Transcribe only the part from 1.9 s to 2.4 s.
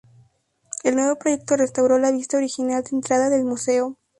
la vista